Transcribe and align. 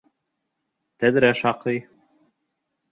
Тәҙрә 1.05 1.31
шаҡый. 1.43 1.81